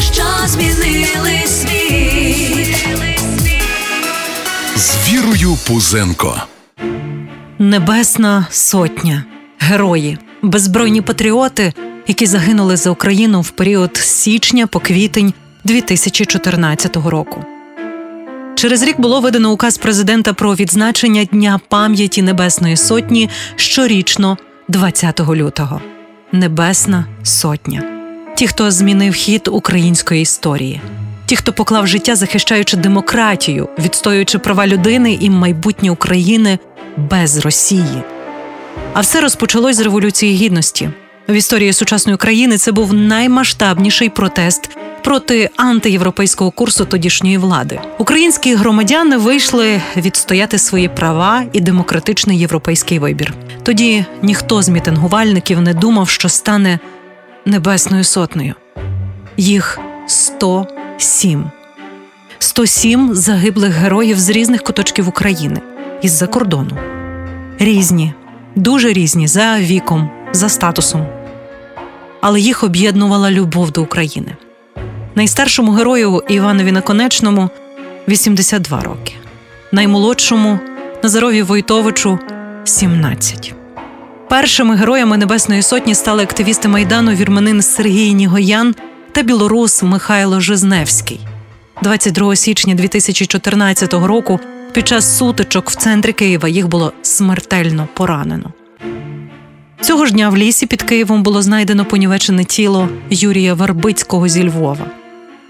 [0.00, 2.86] що змінили світ.
[4.76, 6.42] З Вірою Пузенко.
[7.58, 9.24] Небесна сотня,
[9.58, 11.72] герої, беззбройні патріоти,
[12.08, 15.32] які загинули за Україну в період з січня по квітень
[15.64, 17.44] 2014 року.
[18.54, 24.38] Через рік було видано указ президента про відзначення Дня пам'яті Небесної Сотні щорічно,
[24.68, 25.80] 20 лютого.
[26.32, 27.93] Небесна Сотня.
[28.44, 30.80] Ті, хто змінив хід української історії,
[31.26, 36.58] ті, хто поклав життя, захищаючи демократію, відстоюючи права людини і майбутнє України
[36.96, 38.02] без Росії.
[38.92, 40.90] А все розпочалось з Революції Гідності.
[41.28, 44.70] В історії сучасної країни це був наймасштабніший протест
[45.04, 47.80] проти антиєвропейського курсу тодішньої влади.
[47.98, 53.34] Українські громадяни вийшли відстояти свої права і демократичний європейський вибір.
[53.62, 56.78] Тоді ніхто з мітингувальників не думав, що стане
[57.44, 58.54] небесною сотнею.
[59.36, 61.50] Їх 107.
[62.38, 65.60] 107 загиблих героїв з різних куточків України
[66.02, 66.78] із-за кордону.
[67.58, 68.14] Різні,
[68.54, 71.06] дуже різні за віком, за статусом.
[72.20, 74.36] Але їх об'єднувала любов до України.
[75.14, 77.50] Найстаршому герою Іванові Наконечному
[78.08, 79.14] 82 роки,
[79.72, 80.58] наймолодшому
[81.02, 82.18] Назарові Войтовичу
[82.64, 83.54] 17.
[84.34, 88.74] Першими героями Небесної Сотні стали активісти майдану вірменин Сергій Нігоян
[89.12, 91.20] та білорус Михайло Жизневський.
[91.82, 94.40] 22 січня 2014 року
[94.72, 98.52] під час сутичок в центрі Києва їх було смертельно поранено.
[99.80, 104.86] Цього ж дня в лісі під Києвом було знайдено понівечене тіло Юрія Варбицького зі Львова.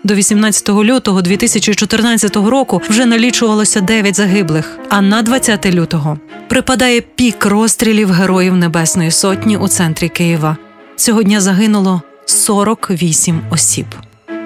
[0.04, 4.78] До 18 лютого 2014 року вже налічувалося 9 загиблих.
[4.88, 10.56] А на 20 лютого припадає пік розстрілів героїв Небесної Сотні у центрі Києва.
[10.96, 13.86] Цього дня загинуло 48 осіб.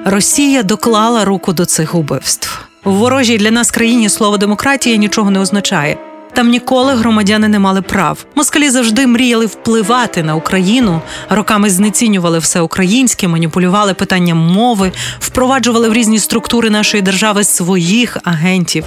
[0.05, 2.61] Росія доклала руку до цих убивств.
[2.85, 5.99] В ворожій для нас країні слово демократія нічого не означає.
[6.33, 8.27] Там ніколи громадяни не мали прав.
[8.35, 11.01] Москалі завжди мріяли впливати на Україну,
[11.31, 18.85] роками знецінювали все українське, маніпулювали питанням мови, впроваджували в різні структури нашої держави своїх агентів.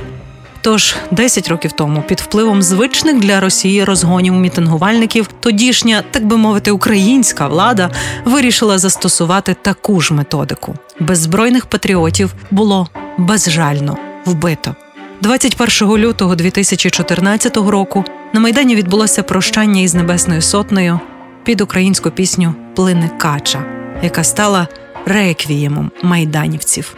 [0.62, 6.72] Тож 10 років тому, під впливом звичних для Росії розгонів мітингувальників, тодішня, так би мовити,
[6.72, 7.92] українська влада
[8.26, 10.76] вирішила застосувати таку ж методику.
[11.00, 14.76] Беззбройних патріотів було безжально вбито.
[15.22, 21.00] 21 лютого 2014 року на майдані відбулося прощання із Небесною Сотнею
[21.44, 23.66] під українську пісню Плине Кача,
[24.04, 24.68] яка стала
[25.06, 26.96] реквіємом майданівців.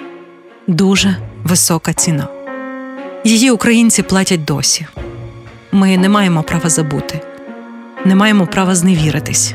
[0.68, 2.43] Дуже висока ціна.
[3.26, 4.88] Її українці платять досі.
[5.72, 7.22] Ми не маємо права забути,
[8.06, 9.54] не маємо права зневіритись,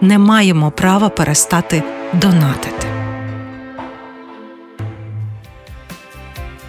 [0.00, 1.82] не маємо права перестати
[2.12, 2.86] донатити.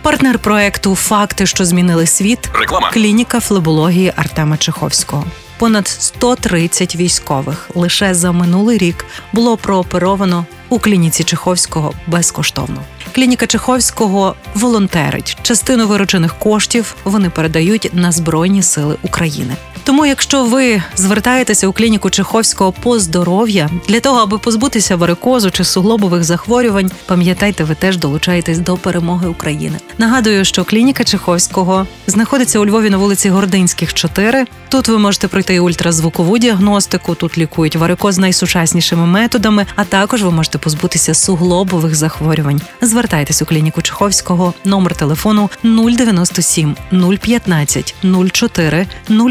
[0.02, 2.92] Партнер проекту Факти, що змінили світ Реклама.
[2.92, 5.26] клініка флебології Артема Чеховського.
[5.58, 12.82] Понад 130 військових лише за минулий рік було прооперовано у клініці Чеховського безкоштовно.
[13.16, 15.38] Клініка Чеховського волонтерить.
[15.42, 19.56] Частину виручених коштів вони передають на Збройні Сили України.
[19.86, 25.64] Тому, якщо ви звертаєтеся у клініку Чеховського по здоров'я для того, аби позбутися варикозу чи
[25.64, 29.78] суглобових захворювань, пам'ятайте, ви теж долучаєтесь до перемоги України.
[29.98, 34.46] Нагадую, що клініка Чеховського знаходиться у Львові на вулиці Гординських, 4.
[34.70, 37.16] Тут ви можете пройти ультразвукову діагностику.
[37.16, 42.62] Тут лікують варикоз найсучаснішими методами, а також ви можете позбутися суглобових захворювань.
[42.82, 46.76] Звертайтесь у клініку Чеховського, номер телефону 097
[47.22, 48.88] 015 04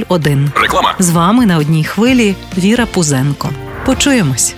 [0.09, 0.53] 01.
[0.57, 0.95] Реклама.
[0.99, 3.51] З вами на одній хвилі Віра Пузенко.
[3.87, 4.55] Почуємось.